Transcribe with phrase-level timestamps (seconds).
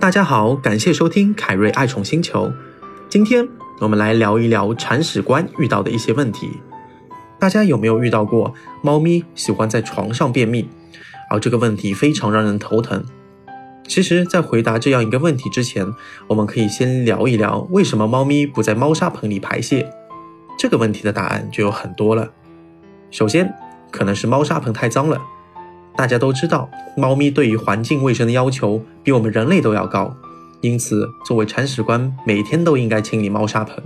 [0.00, 2.50] 大家好，感谢收听凯瑞爱宠星球。
[3.10, 3.46] 今天
[3.80, 6.48] 我们来聊一聊铲屎官遇到的一些问题。
[7.38, 10.66] 大家有没有遇到过猫咪喜欢在床上便秘？
[11.30, 13.04] 而这个问题非常让人头疼。
[13.86, 15.86] 其实，在回答这样一个问题之前，
[16.28, 19.86] 我们可以先聊一聊为什么猫咪不在猫砂盆里排泄。
[20.58, 22.30] 这个问题的答案就有很多了。
[23.10, 23.52] 首先，
[23.90, 25.20] 可能是猫砂盆太脏了。
[26.00, 30.16] 大家都知道，猫咪对于环境卫生的要求比我们人类都要高，
[30.62, 33.84] 因此作为铲屎官，每天都应该清理猫砂盆。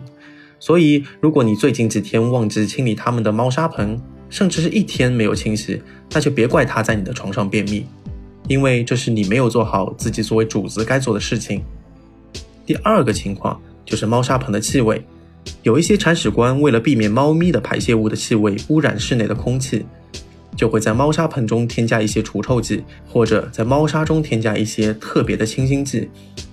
[0.60, 7.84] 所以，如果你最近几天忘记清理它们的猫砂盆，甚至是一天没有清洗，那就别怪它在你的床上便秘，
[8.46, 11.64] 因为这是你没有做好自己作为主子该做的事情。
[12.64, 15.04] 第二个情况就是猫砂盆的气味，
[15.64, 19.84] 有一些铲屎官为了避免猫咪的排泄物的气味污染室内的空气。
[20.56, 26.08] 就会在猫砂盆中添加一些除臭剂，或者在猫砂中添加一些特别的清新剂。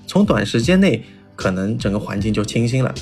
[0.08, 1.04] 从短时间内，
[1.36, 2.94] 可能整个环境就清新了，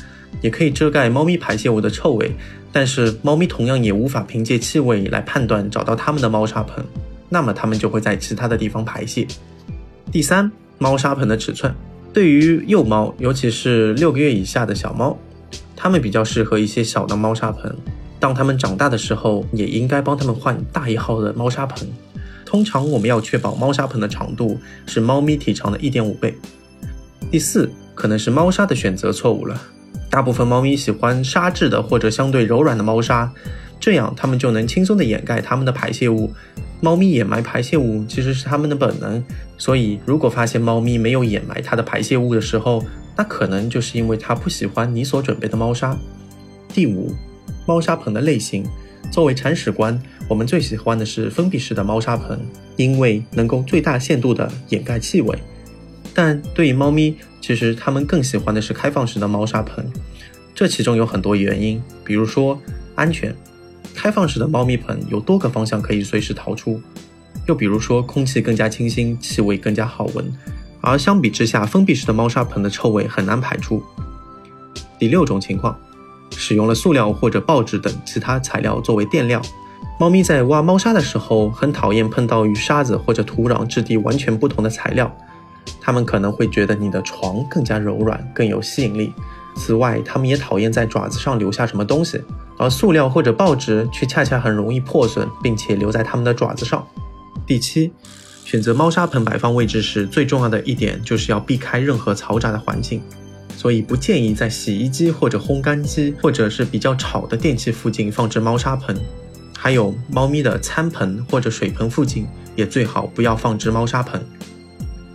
[0.42, 2.32] 也可以遮盖猫咪排泄物的臭味。
[2.72, 6.86] 但是，猫咪同样也无法凭借气味来判断找到它们的猫砂盆，
[7.28, 9.26] 那么它们就会在其他的地方排泄。
[10.12, 11.74] 第三，猫砂盆的尺寸，
[12.14, 15.18] 对于幼猫，尤其是六个月以下的小猫，
[15.76, 17.76] 它们比较适合一些小的猫砂盆。
[18.20, 21.88] 当它们长大的时候，也应该帮它们换大一号的猫砂盆。
[22.46, 26.36] 通常我们要确保猫砂盆的长度是猫咪体长的一点五倍。
[27.32, 29.62] 第四，可能是猫砂的选择错误了。
[30.10, 33.32] 大部分猫咪喜欢沙质的或者相对柔软的猫砂，
[33.80, 36.34] 这样它们就能轻松地掩盖它们的排泄物。
[36.82, 39.24] 猫咪掩埋排泄物其实是它们的本能，
[39.58, 42.84] 所以如果发现猫咪没有掩埋它的排泄物的时候，
[43.16, 45.96] 那可能就是因为它不喜欢你所准备的猫砂。
[46.74, 47.14] 第五。
[47.70, 48.66] 猫砂盆的类型，
[49.12, 52.40] 作为铲屎官，我们最喜欢的是封闭式的猫砂盆，
[52.78, 55.38] 因为能够最大限度地掩盖气味。
[56.12, 59.86] 但对于猫咪，其实它们更喜欢的是开放式的猫砂盆。
[60.56, 62.60] 这其中有很多原因，比如说
[62.96, 63.36] 安全，
[63.94, 66.82] 开放式的猫咪盆有多个方向可以随时逃出；
[67.46, 70.26] 又比如说空气更加清新，气味更加好闻。
[70.82, 73.84] 而相比之下，封闭式的猫砂盆的臭味很难排出。
[74.98, 75.80] 第六种情况。
[76.40, 79.42] 使用了塑料或者报纸等其他材料作为垫料，
[80.00, 85.14] 猫咪在挖猫砂的时候很讨厌碰到与沙子或者土壤质地完全不同的材料，
[85.82, 89.14] 它们可能会觉得你的床更加柔软，更有吸引力。
[89.58, 92.24] 此外，它们也讨厌在爪子上留下什么东西，
[92.58, 96.88] 而塑料或者报纸却恰恰很容易破损，并且留在它们的爪子上。
[97.46, 97.92] 第七，
[98.46, 103.02] 选择猫砂盆摆放位置时最重要的一点就是要避开任何嘈杂的环境。
[103.60, 108.96] 所以不建议在洗衣机或者烘干机或者是比较吵的电器附近放置猫砂盆，
[109.54, 112.26] 还有猫咪的餐盆或者水盆附近
[112.56, 114.26] 也最好不要放置猫砂盆。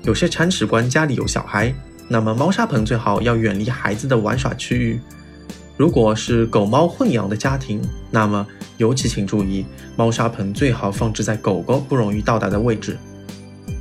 [0.03, 1.75] 有些铲屎官家里有小孩，
[2.06, 5.00] 那么猫砂盆最好要远离孩子的玩耍区域。
[5.78, 7.81] 如果是狗猫混养的家庭，
[8.11, 9.65] 那么尤其请注意，
[9.97, 12.99] 猫砂盆最好放置在狗狗不容易到达的位置。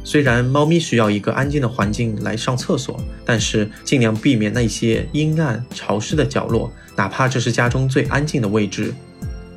[0.04, 8.94] 虽然猫咪需要一个安静的环境来上厕所，但是尽量避免那些阴暗潮湿的角落，哪怕这是家中最安静的位置，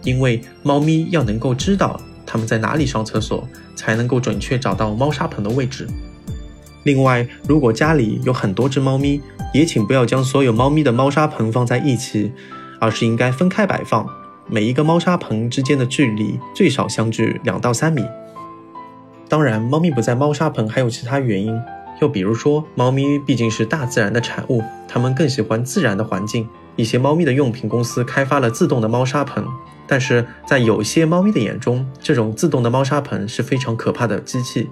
[0.04, 5.86] 因为猫咪要能够知道它们在哪里上厕所，才能够准确找到猫砂盆的位置。
[6.84, 9.20] 另外，如果家里有很多只猫咪，
[9.52, 12.30] 也请不要将所有猫咪的猫砂盆放在一起，
[12.80, 14.08] 而是应该分开摆放，
[14.48, 18.02] 每一个猫砂盆之间的距离最少相距两到三米。
[19.28, 21.60] 当然，猫咪不在猫砂盆还有其他原因，
[22.00, 26.48] 又比如说，猫咪毕竟是大自然的产物，它们更喜欢自然的环境。
[26.76, 29.44] 一些猫咪的用品公司开发了自动的猫砂盆，
[29.86, 34.69] 但是在有些猫咪的眼中，这种自动的猫砂盆是非常可怕的机器，